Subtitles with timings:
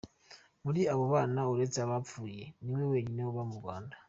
[0.63, 3.95] Muri abo bana, uretse abapfuye niwe wenyine uba mu Rwanda.